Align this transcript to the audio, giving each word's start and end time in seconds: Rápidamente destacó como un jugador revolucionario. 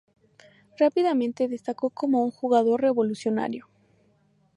Rápidamente 0.79 1.47
destacó 1.47 1.91
como 1.91 2.23
un 2.23 2.31
jugador 2.31 2.81
revolucionario. 2.81 3.69